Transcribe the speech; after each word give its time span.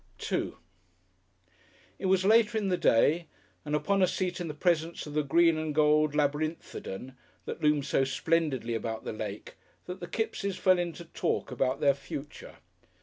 §2 0.17 0.55
It 1.99 2.07
was 2.07 2.25
later 2.25 2.57
in 2.57 2.69
the 2.69 2.75
day, 2.75 3.27
and 3.63 3.75
upon 3.75 4.01
a 4.01 4.07
seat 4.07 4.41
in 4.41 4.47
the 4.47 4.55
presence 4.55 5.05
of 5.05 5.13
the 5.13 5.21
green 5.21 5.59
and 5.59 5.75
gold 5.75 6.15
Labyrinthodon 6.15 7.13
that 7.45 7.61
looms 7.61 7.89
so 7.89 8.03
splendidly 8.03 8.73
above 8.73 9.03
the 9.03 9.13
lake, 9.13 9.57
that 9.85 9.99
the 9.99 10.07
Kippses 10.07 10.57
fell 10.57 10.79
into 10.79 11.05
talk 11.05 11.51
about 11.51 11.81
their 11.81 11.93
future. 11.93 12.55